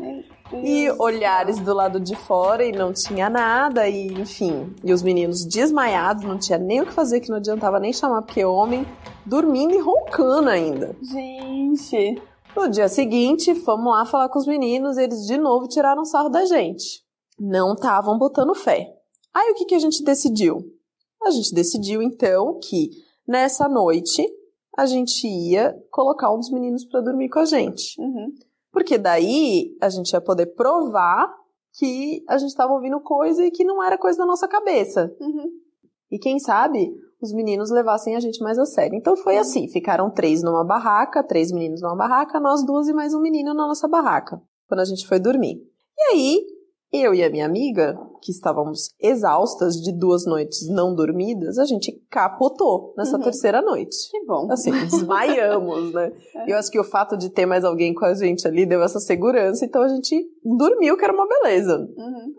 E 0.53 0.91
olhares 0.99 1.59
do 1.61 1.73
lado 1.73 1.99
de 2.01 2.15
fora 2.17 2.65
e 2.65 2.73
não 2.73 2.93
tinha 2.93 3.31
nada, 3.31 3.89
e 3.89 4.09
enfim. 4.09 4.75
E 4.85 4.93
os 4.93 5.01
meninos 5.03 5.47
desmaiados, 5.47 6.25
não 6.25 6.37
tinha 6.37 6.59
nem 6.59 6.81
o 6.83 6.87
que 6.87 6.93
fazer, 6.93 7.21
que 7.21 7.31
não 7.31 7.37
adiantava 7.37 7.79
nem 7.81 7.93
chamar, 7.93 8.23
porque 8.23 8.45
homem, 8.45 8.85
dormindo 9.25 9.73
e 9.75 9.79
roncando 9.81 10.51
ainda. 10.51 10.95
Gente. 11.01 12.21
No 12.57 12.69
dia 12.69 12.89
seguinte, 12.89 13.55
fomos 13.55 13.93
lá 13.93 14.05
falar 14.05 14.29
com 14.29 14.39
os 14.39 14.47
meninos, 14.47 14.97
eles 14.97 15.27
de 15.27 15.39
novo 15.39 15.69
tiraram 15.69 16.05
sarro 16.05 16.29
da 16.29 16.45
gente. 16.45 17.05
Não 17.39 17.75
estavam 17.75 18.19
botando 18.19 18.55
fé. 18.55 18.95
Aí 19.33 19.51
o 19.53 19.55
que, 19.55 19.65
que 19.65 19.75
a 19.75 19.79
gente 19.79 20.03
decidiu? 20.03 20.59
A 21.23 21.31
gente 21.31 21.55
decidiu 21.55 22.03
então 22.03 22.59
que 22.59 22.91
nessa 23.27 23.69
noite 23.69 24.27
a 24.77 24.87
gente 24.87 25.27
ia 25.27 25.75
colocar 25.91 26.33
um 26.33 26.39
dos 26.39 26.51
meninos 26.51 26.85
para 26.85 27.01
dormir 27.01 27.29
com 27.29 27.39
a 27.39 27.45
gente. 27.45 28.01
Uhum. 28.01 28.35
Porque 28.73 28.99
daí 28.99 29.77
a 29.81 29.89
gente 29.89 30.13
ia 30.13 30.21
poder 30.21 30.47
provar 30.55 31.33
que 31.79 32.25
a 32.29 32.39
gente 32.39 32.51
estava 32.51 32.73
ouvindo 32.73 33.01
coisa 33.01 33.45
e 33.45 33.51
que 33.51 33.65
não 33.65 33.83
era 33.83 33.99
coisa 33.99 34.19
da 34.19 34.27
nossa 34.27 34.49
cabeça. 34.49 35.15
Uhum. 35.21 35.51
E 36.11 36.19
quem 36.19 36.39
sabe 36.39 36.93
os 37.23 37.33
meninos 37.33 37.71
levassem 37.71 38.17
a 38.17 38.21
gente 38.21 38.43
mais 38.43 38.59
a 38.59 38.65
sério. 38.65 38.97
Então 38.97 39.17
foi 39.17 39.37
assim: 39.39 39.69
ficaram 39.69 40.11
três 40.11 40.43
numa 40.43 40.65
barraca, 40.65 41.23
três 41.23 41.51
meninos 41.53 41.81
numa 41.83 41.97
barraca, 41.97 42.41
nós 42.41 42.65
duas 42.65 42.89
e 42.89 42.93
mais 42.93 43.15
um 43.15 43.21
menino 43.21 43.53
na 43.55 43.67
nossa 43.67 43.87
barraca, 43.89 44.41
quando 44.69 44.81
a 44.81 44.85
gente 44.85 45.07
foi 45.07 45.19
dormir. 45.19 45.57
E 45.99 46.03
aí 46.13 46.39
Eu 46.93 47.15
e 47.15 47.23
a 47.23 47.31
minha 47.31 47.47
amiga, 47.47 47.97
que 48.21 48.33
estávamos 48.33 48.89
exaustas 49.01 49.77
de 49.77 49.93
duas 49.97 50.27
noites 50.27 50.69
não 50.69 50.93
dormidas, 50.93 51.57
a 51.57 51.65
gente 51.65 51.93
capotou 52.11 52.93
nessa 52.99 53.17
Uhum. 53.17 53.23
terceira 53.23 53.63
noite. 53.63 53.97
Que 54.11 54.25
bom. 54.27 54.51
Assim, 54.51 54.73
desmaiamos, 54.73 55.93
né? 55.93 56.11
E 56.49 56.51
eu 56.51 56.57
acho 56.59 56.69
que 56.69 56.81
o 56.81 56.83
fato 56.85 57.17
de 57.17 57.31
ter 57.31 57.47
mais 57.47 57.63
alguém 57.65 57.95
com 57.95 58.05
a 58.05 58.13
gente 58.15 58.45
ali 58.45 58.67
deu 58.67 58.83
essa 58.83 58.99
segurança, 58.99 59.65
então 59.65 59.83
a 59.83 59.89
gente 59.89 60.21
dormiu, 60.45 60.97
que 60.97 61.05
era 61.05 61.13
uma 61.15 61.29
beleza. 61.29 61.77
Uhum. 61.79 62.35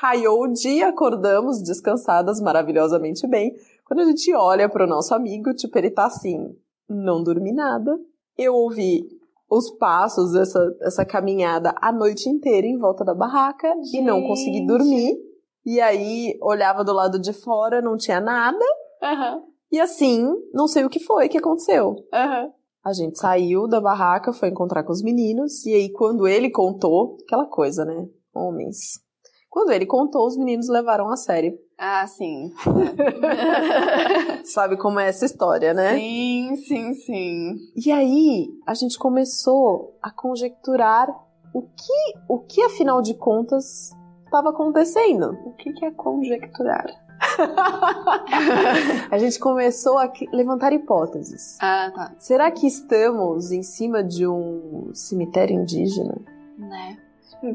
Raiou 0.00 0.44
o 0.44 0.52
dia, 0.52 0.90
acordamos 0.90 1.60
descansadas 1.60 2.40
maravilhosamente 2.40 3.26
bem. 3.26 3.52
Quando 3.88 4.00
a 4.00 4.04
gente 4.04 4.34
olha 4.34 4.68
pro 4.68 4.86
nosso 4.86 5.14
amigo, 5.14 5.54
tipo, 5.54 5.78
ele 5.78 5.90
tá 5.90 6.04
assim, 6.04 6.54
não 6.86 7.22
dormi 7.22 7.52
nada. 7.52 7.98
Eu 8.36 8.54
ouvi 8.54 9.08
os 9.50 9.70
passos, 9.78 10.34
essa, 10.34 10.60
essa 10.82 11.06
caminhada 11.06 11.74
a 11.80 11.90
noite 11.90 12.28
inteira 12.28 12.66
em 12.66 12.78
volta 12.78 13.02
da 13.02 13.14
barraca 13.14 13.74
e 13.94 14.02
não 14.02 14.22
consegui 14.22 14.58
Gente. 14.58 14.66
dormir. 14.66 15.16
E 15.64 15.80
aí, 15.80 16.38
olhava 16.42 16.84
do 16.84 16.92
lado 16.92 17.18
de 17.18 17.32
fora, 17.32 17.80
não 17.80 17.96
tinha 17.96 18.20
nada. 18.20 18.64
Aham. 19.02 19.42
E 19.72 19.80
assim, 19.80 20.22
não 20.52 20.68
sei 20.68 20.84
o 20.84 20.90
que 20.90 21.00
foi 21.00 21.28
que 21.30 21.38
aconteceu. 21.38 21.96
Aham. 22.12 22.52
A 22.84 22.92
gente 22.92 23.18
saiu 23.18 23.66
da 23.66 23.80
barraca, 23.80 24.34
foi 24.34 24.50
encontrar 24.50 24.82
com 24.82 24.92
os 24.92 25.02
meninos, 25.02 25.64
e 25.66 25.74
aí 25.74 25.92
quando 25.92 26.28
ele 26.28 26.50
contou, 26.50 27.16
aquela 27.22 27.46
coisa, 27.46 27.84
né? 27.86 28.06
Homens. 28.34 29.00
Quando 29.48 29.72
ele 29.72 29.86
contou, 29.86 30.26
os 30.26 30.36
meninos 30.36 30.68
levaram 30.68 31.10
a 31.10 31.16
sério. 31.16 31.58
Ah, 31.78 32.04
sim. 32.08 32.52
Sabe 34.44 34.76
como 34.76 34.98
é 34.98 35.08
essa 35.08 35.24
história, 35.24 35.72
né? 35.72 35.94
Sim, 35.94 36.56
sim, 36.56 36.94
sim. 36.94 37.56
E 37.76 37.92
aí 37.92 38.48
a 38.66 38.74
gente 38.74 38.98
começou 38.98 39.96
a 40.02 40.10
conjecturar 40.10 41.08
o 41.54 41.62
que, 41.62 42.18
o 42.28 42.40
que 42.40 42.60
afinal 42.62 43.00
de 43.00 43.14
contas 43.14 43.92
estava 44.24 44.50
acontecendo. 44.50 45.38
O 45.46 45.52
que, 45.52 45.72
que 45.72 45.84
é 45.84 45.92
conjecturar? 45.92 46.86
A 49.10 49.18
gente 49.18 49.38
começou 49.40 49.98
a 49.98 50.12
levantar 50.32 50.72
hipóteses. 50.72 51.58
Ah, 51.60 51.90
tá. 51.94 52.14
Será 52.18 52.50
que 52.50 52.66
estamos 52.66 53.50
em 53.50 53.62
cima 53.62 54.04
de 54.04 54.26
um 54.26 54.90
cemitério 54.94 55.56
indígena? 55.60 56.14
Né? 56.56 56.96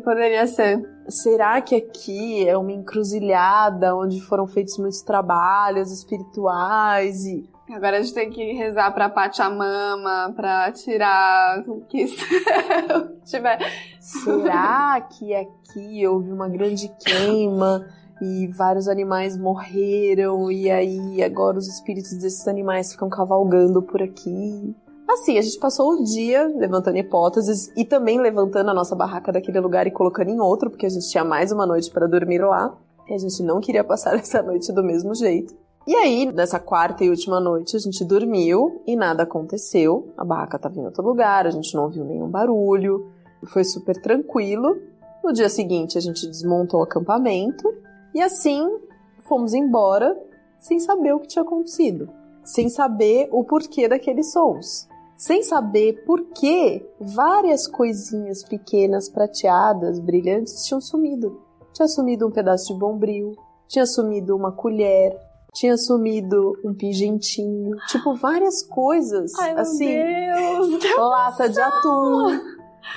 Poderia 0.03 0.47
ser. 0.47 0.87
Será 1.09 1.61
que 1.61 1.75
aqui 1.75 2.47
é 2.47 2.57
uma 2.57 2.71
encruzilhada 2.71 3.95
onde 3.95 4.21
foram 4.21 4.47
feitos 4.47 4.77
muitos 4.77 5.01
trabalhos 5.01 5.91
espirituais 5.91 7.25
e 7.25 7.49
Agora 7.71 7.97
a 7.97 8.01
gente 8.01 8.13
tem 8.13 8.29
que 8.29 8.53
rezar 8.53 8.91
pra 8.91 9.09
Pachamama, 9.09 10.33
pra 10.35 10.71
tirar 10.73 11.63
o 11.67 11.81
que 11.85 12.05
tiver. 13.23 13.57
será 13.99 14.99
que 15.01 15.33
aqui 15.33 16.05
houve 16.05 16.31
uma 16.31 16.49
grande 16.49 16.93
queima 16.99 17.87
e 18.21 18.47
vários 18.47 18.87
animais 18.87 19.37
morreram 19.37 20.51
e 20.51 20.69
aí 20.69 21.23
agora 21.23 21.57
os 21.57 21.67
espíritos 21.67 22.13
desses 22.13 22.47
animais 22.47 22.91
ficam 22.91 23.09
cavalgando 23.09 23.81
por 23.81 24.01
aqui? 24.03 24.75
Assim, 25.09 25.37
a 25.37 25.41
gente 25.41 25.59
passou 25.59 25.93
o 25.93 26.03
dia 26.03 26.47
levantando 26.47 26.97
hipóteses 26.97 27.71
e 27.75 27.85
também 27.85 28.19
levantando 28.19 28.71
a 28.71 28.73
nossa 28.73 28.95
barraca 28.95 29.31
daquele 29.31 29.59
lugar 29.59 29.85
e 29.85 29.91
colocando 29.91 30.29
em 30.29 30.39
outro, 30.39 30.69
porque 30.69 30.85
a 30.85 30.89
gente 30.89 31.09
tinha 31.09 31.23
mais 31.23 31.51
uma 31.51 31.65
noite 31.65 31.91
para 31.91 32.07
dormir 32.07 32.39
lá. 32.39 32.75
E 33.07 33.13
a 33.13 33.17
gente 33.17 33.43
não 33.43 33.59
queria 33.59 33.83
passar 33.83 34.15
essa 34.19 34.41
noite 34.41 34.71
do 34.71 34.83
mesmo 34.83 35.13
jeito. 35.13 35.53
E 35.85 35.93
aí, 35.95 36.31
nessa 36.31 36.59
quarta 36.59 37.03
e 37.03 37.09
última 37.09 37.41
noite, 37.41 37.75
a 37.75 37.79
gente 37.79 38.05
dormiu 38.05 38.81
e 38.87 38.95
nada 38.95 39.23
aconteceu. 39.23 40.13
A 40.17 40.23
barraca 40.23 40.55
estava 40.55 40.79
em 40.79 40.85
outro 40.85 41.03
lugar, 41.03 41.45
a 41.45 41.51
gente 41.51 41.75
não 41.75 41.83
ouviu 41.83 42.05
nenhum 42.05 42.29
barulho, 42.29 43.11
foi 43.45 43.65
super 43.65 44.01
tranquilo. 44.01 44.77
No 45.21 45.33
dia 45.33 45.49
seguinte, 45.49 45.97
a 45.97 46.01
gente 46.01 46.25
desmontou 46.25 46.79
o 46.79 46.83
acampamento 46.83 47.73
e 48.13 48.21
assim 48.21 48.79
fomos 49.27 49.53
embora 49.53 50.17
sem 50.59 50.79
saber 50.79 51.13
o 51.13 51.19
que 51.19 51.27
tinha 51.27 51.43
acontecido, 51.43 52.09
sem 52.43 52.69
saber 52.69 53.27
o 53.31 53.43
porquê 53.43 53.87
daqueles 53.87 54.31
sons, 54.31 54.87
sem 55.25 55.41
saber 55.41 56.03
por 56.05 56.21
que 56.33 56.85
várias 56.99 57.65
coisinhas 57.65 58.43
pequenas, 58.43 59.07
prateadas, 59.07 59.97
brilhantes 59.97 60.65
tinham 60.65 60.81
sumido. 60.81 61.41
Tinha 61.71 61.87
sumido 61.87 62.27
um 62.27 62.31
pedaço 62.31 62.73
de 62.73 62.77
bombril, 62.77 63.33
tinha 63.69 63.85
sumido 63.85 64.35
uma 64.35 64.51
colher, 64.51 65.17
tinha 65.53 65.77
sumido 65.77 66.51
um 66.65 66.73
pingentinho, 66.73 67.71
tipo 67.87 68.13
várias 68.15 68.63
coisas, 68.63 69.31
Ai, 69.39 69.53
meu 69.53 69.61
assim, 69.61 69.95
Deus! 69.95 70.83
lata 70.99 71.47
de 71.47 71.61
atum, 71.61 72.41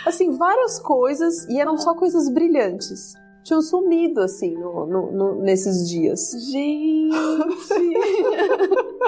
assim 0.04 0.36
várias 0.36 0.80
coisas 0.80 1.48
e 1.48 1.60
eram 1.60 1.78
só 1.78 1.94
coisas 1.94 2.28
brilhantes. 2.28 3.14
Tinham 3.46 3.62
sumido 3.62 4.20
assim 4.22 4.56
no- 4.56 4.86
no- 4.86 5.12
no- 5.12 5.34
nesses 5.36 5.88
dias. 5.88 6.32
Gente! 6.50 7.14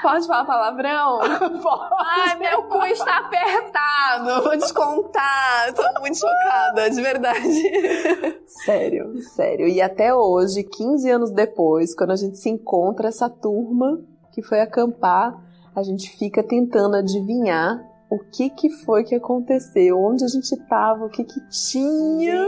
Pode 0.00 0.24
falar 0.28 0.44
palavrão? 0.44 1.18
Ai, 1.98 2.38
meu 2.38 2.62
cu 2.64 2.84
está 2.86 3.18
apertado! 3.18 4.44
Vou 4.44 4.56
descontar! 4.56 5.74
Tô 5.74 6.00
muito 6.00 6.16
chocada, 6.16 6.88
de 6.90 7.02
verdade. 7.02 8.44
Sério, 8.46 9.20
sério. 9.22 9.66
E 9.66 9.82
até 9.82 10.14
hoje, 10.14 10.62
15 10.62 11.10
anos 11.10 11.32
depois, 11.32 11.92
quando 11.92 12.12
a 12.12 12.16
gente 12.16 12.38
se 12.38 12.48
encontra, 12.48 13.08
essa 13.08 13.28
turma 13.28 14.00
que 14.32 14.42
foi 14.42 14.60
acampar, 14.60 15.36
a 15.74 15.82
gente 15.82 16.16
fica 16.16 16.40
tentando 16.42 16.94
adivinhar 16.96 17.82
o 18.08 18.18
que 18.18 18.48
que 18.50 18.70
foi 18.70 19.02
que 19.02 19.14
aconteceu, 19.16 19.98
onde 19.98 20.24
a 20.24 20.28
gente 20.28 20.54
tava, 20.68 21.06
o 21.06 21.10
que 21.10 21.24
que 21.24 21.40
tinha 21.48 22.46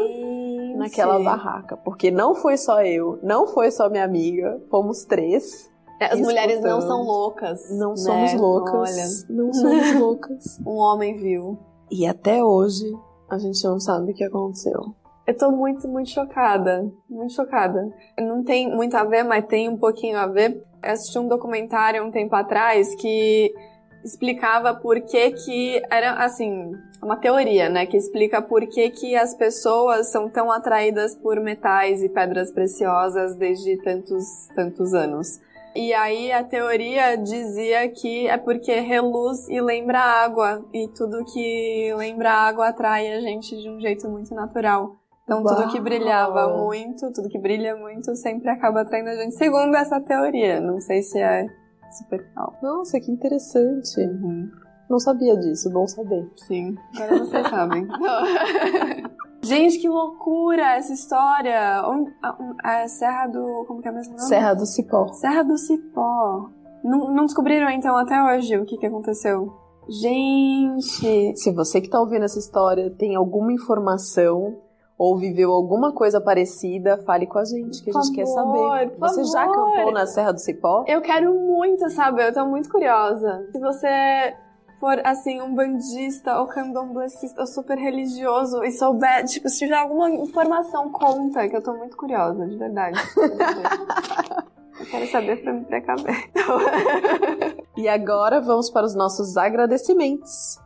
naquela 0.76 1.18
barraca. 1.18 1.76
Porque 1.76 2.10
não 2.10 2.34
foi 2.34 2.56
só 2.56 2.82
eu, 2.82 3.18
não 3.22 3.46
foi 3.46 3.70
só 3.70 3.88
minha 3.88 4.04
amiga, 4.04 4.60
fomos 4.70 5.04
três. 5.04 5.70
As 6.00 6.20
mulheres 6.20 6.60
não 6.60 6.80
são 6.80 7.02
loucas. 7.02 7.70
Não 7.70 7.90
né? 7.90 7.96
somos 7.96 8.34
loucas. 8.34 8.74
Olha, 8.74 9.06
Não 9.30 9.52
somos 9.52 9.94
loucas. 9.98 10.60
um 10.66 10.76
homem 10.76 11.16
viu. 11.16 11.58
E 11.90 12.06
até 12.06 12.44
hoje, 12.44 12.84
a 13.30 13.38
gente 13.38 13.64
não 13.64 13.80
sabe 13.80 14.12
o 14.12 14.14
que 14.14 14.24
aconteceu. 14.24 14.94
Eu 15.26 15.36
tô 15.36 15.50
muito, 15.50 15.88
muito 15.88 16.10
chocada. 16.10 16.88
Muito 17.08 17.32
chocada. 17.32 17.90
Não 18.18 18.44
tem 18.44 18.70
muito 18.70 18.94
a 18.96 19.04
ver, 19.04 19.24
mas 19.24 19.46
tem 19.46 19.68
um 19.68 19.76
pouquinho 19.76 20.18
a 20.18 20.26
ver. 20.26 20.62
Eu 20.82 20.92
assisti 20.92 21.18
um 21.18 21.26
documentário 21.26 22.04
um 22.04 22.10
tempo 22.10 22.34
atrás 22.36 22.94
que 22.94 23.52
explicava 24.06 24.72
por 24.72 25.00
que 25.00 25.32
que 25.32 25.82
era 25.90 26.12
assim, 26.12 26.72
uma 27.02 27.16
teoria, 27.16 27.68
né, 27.68 27.84
que 27.86 27.96
explica 27.96 28.40
por 28.40 28.64
que 28.66 28.88
que 28.90 29.16
as 29.16 29.34
pessoas 29.34 30.12
são 30.12 30.30
tão 30.30 30.50
atraídas 30.50 31.16
por 31.16 31.40
metais 31.40 32.02
e 32.04 32.08
pedras 32.08 32.52
preciosas 32.52 33.34
desde 33.34 33.76
tantos 33.82 34.48
tantos 34.54 34.94
anos. 34.94 35.40
E 35.74 35.92
aí 35.92 36.32
a 36.32 36.42
teoria 36.42 37.16
dizia 37.16 37.86
que 37.88 38.28
é 38.28 38.38
porque 38.38 38.80
reluz 38.80 39.48
e 39.48 39.60
lembra 39.60 39.98
água 39.98 40.64
e 40.72 40.88
tudo 40.88 41.24
que 41.24 41.92
lembra 41.98 42.30
água 42.30 42.68
atrai 42.68 43.12
a 43.12 43.20
gente 43.20 43.54
de 43.60 43.68
um 43.68 43.78
jeito 43.80 44.08
muito 44.08 44.34
natural. 44.34 44.96
Então 45.24 45.42
tudo 45.42 45.68
que 45.68 45.74
Uau! 45.74 45.82
brilhava 45.82 46.56
muito, 46.56 47.12
tudo 47.12 47.28
que 47.28 47.38
brilha 47.38 47.76
muito 47.76 48.14
sempre 48.14 48.48
acaba 48.48 48.82
atraindo 48.82 49.10
a 49.10 49.16
gente, 49.16 49.34
segundo 49.34 49.74
essa 49.76 50.00
teoria. 50.00 50.60
Não 50.60 50.80
sei 50.80 51.02
se 51.02 51.18
é 51.18 51.46
super 51.90 52.24
real. 52.34 52.54
Nossa, 52.62 53.00
que 53.00 53.10
interessante. 53.10 54.00
Uhum. 54.00 54.50
Não 54.88 54.98
sabia 55.00 55.36
disso, 55.36 55.68
bom 55.70 55.86
saber. 55.86 56.30
Sim, 56.46 56.76
agora 56.94 57.18
vocês 57.18 57.46
sabem. 57.50 57.88
gente, 59.42 59.78
que 59.78 59.88
loucura 59.88 60.76
essa 60.76 60.92
história! 60.92 61.82
Onde- 61.86 62.12
a, 62.22 62.82
a 62.82 62.88
Serra 62.88 63.26
do. 63.26 63.64
Como 63.66 63.80
que 63.82 63.88
é 63.88 63.92
mesmo 63.92 64.12
nome? 64.14 64.26
Serra 64.28 64.54
do 64.54 64.64
Cipó. 64.66 65.08
Serra 65.12 65.42
do 65.42 65.56
Cipó. 65.58 66.50
Não, 66.84 67.12
não 67.12 67.24
descobriram 67.24 67.68
então 67.70 67.96
até 67.96 68.22
hoje 68.22 68.56
o 68.58 68.64
que, 68.64 68.76
que 68.76 68.86
aconteceu? 68.86 69.52
Gente! 69.88 71.36
Se 71.36 71.52
você 71.52 71.80
que 71.80 71.88
tá 71.90 72.00
ouvindo 72.00 72.24
essa 72.24 72.38
história 72.38 72.90
tem 72.90 73.16
alguma 73.16 73.52
informação 73.52 74.56
ou 74.98 75.16
viveu 75.18 75.52
alguma 75.52 75.92
coisa 75.92 76.20
parecida, 76.20 76.98
fale 77.04 77.26
com 77.26 77.38
a 77.38 77.44
gente, 77.44 77.82
que 77.82 77.92
Por 77.92 77.98
a 77.98 78.02
gente 78.02 78.14
quer 78.16 78.26
favor, 78.26 78.70
saber. 78.78 78.90
por 78.90 78.98
Você 79.08 79.24
já 79.24 79.44
favor. 79.44 79.68
acampou 79.68 79.92
na 79.92 80.06
Serra 80.06 80.32
do 80.32 80.40
Cipó? 80.40 80.84
Eu 80.88 81.00
quero 81.02 81.34
muito 81.34 81.88
saber, 81.90 82.28
eu 82.28 82.32
tô 82.32 82.46
muito 82.46 82.68
curiosa. 82.70 83.46
Se 83.52 83.60
você 83.60 84.34
for, 84.80 85.00
assim, 85.04 85.40
um 85.42 85.54
bandista 85.54 86.38
ou 86.40 86.46
candomblessista 86.46 87.40
ou 87.40 87.46
super 87.46 87.76
religioso 87.78 88.62
e 88.64 88.70
souber, 88.72 89.24
tipo, 89.24 89.48
se 89.48 89.58
tiver 89.58 89.76
alguma 89.76 90.10
informação, 90.10 90.90
conta, 90.90 91.46
que 91.48 91.56
eu 91.56 91.62
tô 91.62 91.74
muito 91.74 91.96
curiosa, 91.96 92.46
de 92.46 92.56
verdade. 92.56 92.98
eu 94.80 94.86
quero 94.86 95.10
saber 95.10 95.36
pra 95.44 95.52
me 95.52 95.64
precaver. 95.64 96.30
E 97.76 97.88
agora 97.88 98.40
vamos 98.40 98.70
para 98.70 98.84
os 98.86 98.94
nossos 98.94 99.36
agradecimentos. 99.36 100.58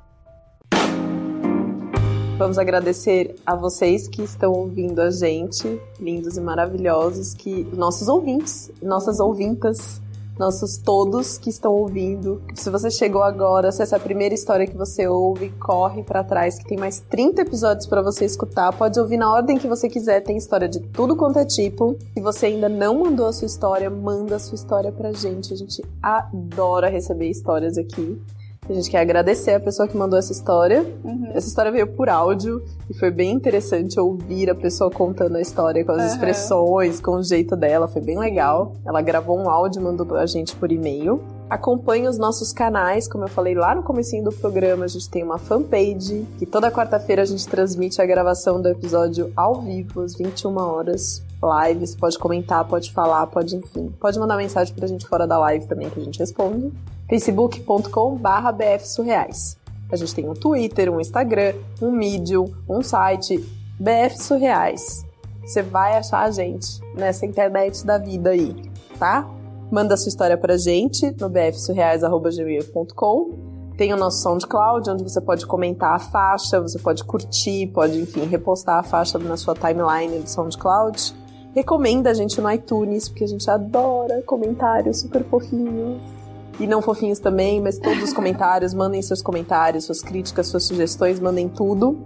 Vamos 2.40 2.56
agradecer 2.56 3.36
a 3.44 3.54
vocês 3.54 4.08
que 4.08 4.22
estão 4.22 4.50
ouvindo 4.50 4.98
a 5.00 5.10
gente, 5.10 5.78
lindos 6.00 6.38
e 6.38 6.40
maravilhosos, 6.40 7.34
que 7.34 7.64
nossos 7.76 8.08
ouvintes, 8.08 8.70
nossas 8.80 9.20
ouvintas, 9.20 10.00
nossos 10.38 10.78
todos 10.78 11.36
que 11.36 11.50
estão 11.50 11.74
ouvindo. 11.74 12.40
Se 12.54 12.70
você 12.70 12.90
chegou 12.90 13.22
agora, 13.22 13.70
se 13.70 13.82
essa 13.82 13.96
é 13.96 13.98
a 13.98 14.02
primeira 14.02 14.34
história 14.34 14.66
que 14.66 14.74
você 14.74 15.06
ouve, 15.06 15.50
corre 15.60 16.02
para 16.02 16.24
trás 16.24 16.58
que 16.58 16.64
tem 16.64 16.78
mais 16.78 16.98
30 17.10 17.42
episódios 17.42 17.86
para 17.86 18.00
você 18.00 18.24
escutar. 18.24 18.72
Pode 18.72 18.98
ouvir 18.98 19.18
na 19.18 19.30
ordem 19.30 19.58
que 19.58 19.68
você 19.68 19.86
quiser, 19.86 20.22
tem 20.22 20.38
história 20.38 20.66
de 20.66 20.80
tudo 20.80 21.14
quanto 21.14 21.38
é 21.38 21.44
tipo. 21.44 21.94
Se 22.14 22.22
você 22.22 22.46
ainda 22.46 22.70
não 22.70 23.00
mandou 23.00 23.26
a 23.26 23.34
sua 23.34 23.44
história, 23.44 23.90
manda 23.90 24.36
a 24.36 24.38
sua 24.38 24.54
história 24.54 24.90
pra 24.90 25.12
gente. 25.12 25.52
A 25.52 25.56
gente 25.58 25.84
adora 26.02 26.88
receber 26.88 27.28
histórias 27.28 27.76
aqui. 27.76 28.18
A 28.70 28.72
gente 28.72 28.88
quer 28.88 29.00
agradecer 29.00 29.52
a 29.52 29.58
pessoa 29.58 29.88
que 29.88 29.96
mandou 29.96 30.16
essa 30.16 30.30
história. 30.30 30.86
Uhum. 31.02 31.32
Essa 31.34 31.48
história 31.48 31.72
veio 31.72 31.88
por 31.88 32.08
áudio 32.08 32.64
e 32.88 32.94
foi 32.94 33.10
bem 33.10 33.32
interessante 33.32 33.98
ouvir 33.98 34.48
a 34.48 34.54
pessoa 34.54 34.88
contando 34.88 35.34
a 35.34 35.40
história 35.40 35.84
com 35.84 35.90
as 35.90 35.98
uhum. 35.98 36.06
expressões, 36.06 37.00
com 37.00 37.16
o 37.16 37.22
jeito 37.22 37.56
dela. 37.56 37.88
Foi 37.88 38.00
bem 38.00 38.16
legal. 38.16 38.76
Ela 38.86 39.02
gravou 39.02 39.36
um 39.36 39.50
áudio 39.50 39.80
e 39.80 39.82
mandou 39.82 40.06
pra 40.06 40.24
gente 40.24 40.54
por 40.54 40.70
e-mail. 40.70 41.20
Acompanhe 41.50 42.06
os 42.06 42.16
nossos 42.16 42.52
canais, 42.52 43.08
como 43.08 43.24
eu 43.24 43.28
falei 43.28 43.56
lá 43.56 43.74
no 43.74 43.82
comecinho 43.82 44.22
do 44.22 44.30
programa, 44.30 44.84
a 44.84 44.88
gente 44.88 45.10
tem 45.10 45.24
uma 45.24 45.36
fanpage, 45.36 46.24
que 46.38 46.46
toda 46.46 46.70
quarta-feira 46.70 47.22
a 47.22 47.24
gente 47.24 47.48
transmite 47.48 48.00
a 48.00 48.06
gravação 48.06 48.62
do 48.62 48.68
episódio 48.68 49.32
ao 49.34 49.60
vivo, 49.60 50.02
às 50.02 50.14
21 50.14 50.56
horas. 50.56 51.24
Live, 51.42 51.86
você 51.86 51.96
pode 51.96 52.18
comentar, 52.18 52.66
pode 52.66 52.92
falar, 52.92 53.26
pode 53.26 53.56
enfim. 53.56 53.90
Pode 53.98 54.18
mandar 54.18 54.36
mensagem 54.36 54.74
pra 54.74 54.86
gente 54.86 55.06
fora 55.06 55.26
da 55.26 55.38
live 55.38 55.66
também 55.66 55.88
que 55.88 55.98
a 55.98 56.04
gente 56.04 56.18
responde 56.18 56.70
facebook.com.br 57.08 58.52
bfsurreais. 58.56 59.58
A 59.90 59.96
gente 59.96 60.14
tem 60.14 60.28
um 60.28 60.34
Twitter, 60.34 60.92
um 60.92 61.00
Instagram, 61.00 61.54
um 61.82 61.90
Medium, 61.90 62.52
um 62.68 62.82
site, 62.82 63.38
BF 63.78 64.22
Surreais. 64.22 65.06
Você 65.42 65.62
vai 65.62 65.96
achar 65.96 66.20
a 66.20 66.30
gente 66.30 66.78
nessa 66.94 67.24
internet 67.26 67.84
da 67.84 67.98
vida 67.98 68.30
aí, 68.30 68.54
tá? 68.98 69.28
Manda 69.70 69.96
sua 69.96 70.10
história 70.10 70.36
pra 70.36 70.56
gente 70.56 71.10
no 71.18 71.28
bfsurreais.gmail.com. 71.28 73.50
Tem 73.76 73.92
o 73.92 73.96
nosso 73.96 74.22
SoundCloud, 74.22 74.88
onde 74.90 75.02
você 75.02 75.20
pode 75.20 75.44
comentar 75.46 75.96
a 75.96 75.98
faixa, 75.98 76.60
você 76.60 76.78
pode 76.78 77.02
curtir, 77.02 77.66
pode, 77.68 77.98
enfim, 77.98 78.26
repostar 78.26 78.78
a 78.78 78.82
faixa 78.82 79.18
na 79.18 79.36
sua 79.36 79.54
timeline 79.54 80.20
do 80.20 80.28
SoundCloud. 80.28 81.14
Recomenda 81.54 82.10
a 82.10 82.14
gente 82.14 82.40
no 82.40 82.50
iTunes, 82.50 83.08
porque 83.08 83.24
a 83.24 83.28
gente 83.28 83.50
adora 83.50 84.22
comentários 84.22 85.00
super 85.00 85.24
fofinhos 85.24 86.00
e 86.60 86.66
não 86.66 86.80
fofinhos 86.80 87.18
também, 87.18 87.60
mas 87.60 87.78
todos 87.78 88.02
os 88.02 88.12
comentários, 88.12 88.74
mandem 88.74 89.00
seus 89.02 89.22
comentários, 89.22 89.84
suas 89.84 90.02
críticas, 90.02 90.46
suas 90.46 90.64
sugestões, 90.64 91.18
mandem 91.18 91.48
tudo. 91.48 91.98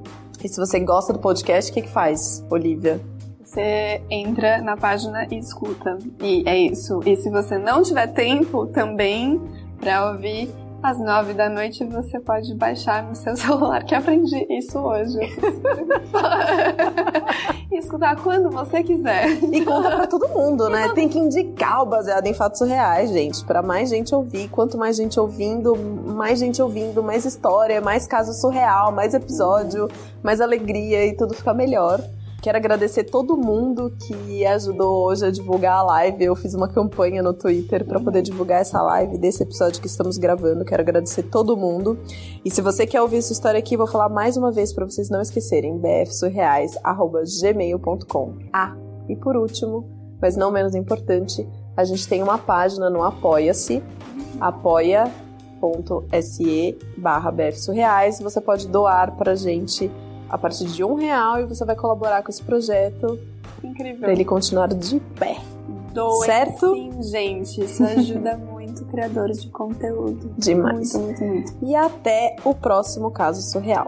E 0.43 0.49
se 0.49 0.59
você 0.59 0.79
gosta 0.81 1.13
do 1.13 1.19
podcast, 1.19 1.71
o 1.71 1.75
que, 1.75 1.83
que 1.83 1.89
faz, 1.89 2.45
Olivia? 2.51 3.01
Você 3.43 4.03
entra 4.11 4.61
na 4.63 4.77
página 4.77 5.27
e 5.31 5.39
escuta. 5.39 5.99
E 6.23 6.43
é 6.47 6.57
isso. 6.57 7.01
E 7.05 7.17
se 7.17 7.31
você 7.31 7.59
não 7.59 7.83
tiver 7.83 8.07
tempo 8.09 8.67
também 8.67 9.41
para 9.81 10.11
ouvir 10.11 10.51
às 10.85 10.99
nove 10.99 11.33
da 11.33 11.49
noite 11.49 11.83
você 11.83 12.21
pode 12.21 12.55
baixar 12.55 13.03
no 13.03 13.15
seu 13.15 13.35
celular, 13.37 13.83
que 13.85 13.95
aprendi 13.95 14.47
isso 14.51 14.79
hoje. 14.79 15.19
e 17.73 17.77
escutar 17.79 18.17
quando 18.17 18.51
você 18.51 18.83
quiser. 18.83 19.31
E 19.51 19.65
conta 19.65 19.97
pra 19.97 20.07
todo 20.07 20.29
mundo, 20.29 20.69
né? 20.69 20.91
Tem 20.95 21.09
que 21.09 21.19
indicar 21.19 21.83
o 21.83 21.87
baseado 21.87 22.27
em 22.27 22.35
fatos 22.35 22.61
reais, 22.69 23.11
gente, 23.11 23.43
para 23.47 23.63
mais 23.63 23.89
gente 23.89 24.15
ouvir. 24.15 24.49
Quanto 24.49 24.77
mais 24.77 24.95
gente 24.95 25.19
ouvindo, 25.19 25.75
mais 25.75 26.39
gente 26.39 26.61
ouvindo, 26.61 27.03
mais 27.03 27.25
história, 27.25 27.81
mais 27.81 28.07
caso 28.07 28.35
surreal, 28.35 28.93
mais 28.93 29.15
episódio, 29.15 29.89
mais 30.23 30.39
alegria 30.39 31.07
e 31.07 31.17
tudo 31.17 31.33
fica 31.33 31.55
melhor. 31.55 31.99
Quero 32.45 32.59
agradecer 32.59 33.05
todo 33.05 33.39
mundo 33.39 33.91
que 34.07 34.45
ajudou 34.45 35.07
hoje 35.07 35.25
a 35.25 35.31
divulgar 35.31 35.79
a 35.79 35.83
live. 35.83 36.25
Eu 36.25 36.37
fiz 36.37 36.53
uma 36.53 36.69
campanha 36.69 37.23
no 37.23 37.33
Twitter 37.33 37.87
para 37.87 37.99
poder 37.99 38.21
divulgar 38.21 38.61
essa 38.61 38.83
live 38.83 39.17
desse 39.17 39.43
episódio 39.43 39.81
que 39.81 39.87
estamos 39.87 40.19
gravando. 40.19 40.63
Quero 40.63 40.83
agradecer 40.83 41.23
todo 41.23 41.57
mundo. 41.57 41.99
E 42.45 42.51
se 42.51 42.61
você 42.61 42.87
quer 42.87 43.01
ouvir 43.01 43.17
essa 43.17 43.33
história 43.33 43.59
aqui, 43.59 43.79
vou 43.79 43.87
falar 43.87 44.11
mais 44.11 44.37
uma 44.37 44.53
vez 44.53 44.75
para 44.75 44.85
vocês 44.85 45.09
não 45.09 45.23
esquecerem: 45.23 45.79
bfsurreais@gmail.com. 45.79 48.35
Ah, 48.53 48.77
e 49.09 49.17
por 49.17 49.39
último, 49.39 49.89
mas 50.21 50.37
não 50.37 50.51
menos 50.51 50.75
importante, 50.75 51.49
a 51.75 51.83
gente 51.83 52.07
tem 52.07 52.23
uma 52.23 52.37
página 52.37 52.91
no 52.91 53.03
Apoia-se, 53.03 53.83
apoia.se 54.39 55.09
barra. 56.99 57.33
Você 58.21 58.41
pode 58.43 58.69
doar 58.69 59.17
pra 59.17 59.35
gente 59.35 59.91
a 60.35 60.39
partir 60.39 60.65
de 60.65 60.83
um 60.83 60.97
real 60.97 61.39
e 61.39 61.45
você 61.45 61.65
vai 61.65 61.77
colaborar 61.77 62.21
com 62.25 62.29
esse 62.29 62.43
projeto. 62.43 63.21
Incrível. 63.63 64.01
Pra 64.01 64.13
ele 64.13 64.25
continuar 64.25 64.67
de 64.67 64.99
pé. 65.17 65.37
Doe 65.93 66.27
certo? 66.27 66.75
Sim, 66.75 67.03
gente. 67.05 67.63
Isso 67.63 67.83
ajuda 67.87 68.37
muito 68.37 68.85
criadores 68.87 69.41
de 69.41 69.49
conteúdo. 69.49 70.35
Demais. 70.37 70.93
Muito, 70.93 71.23
muito, 71.23 71.25
muito. 71.25 71.57
E 71.63 71.77
até 71.77 72.35
o 72.45 72.53
próximo 72.53 73.13
caso 73.13 73.43
surreal. 73.43 73.87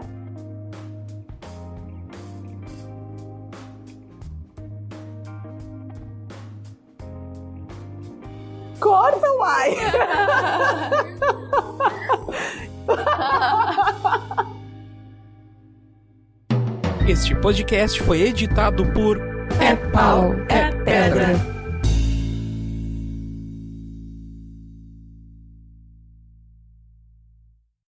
Este 17.27 17.35
podcast 17.35 18.01
foi 18.03 18.21
editado 18.21 18.85
por 18.93 19.17
É 19.59 19.75
Pau, 19.91 20.33
é 20.47 20.71
Pedra. 20.71 21.56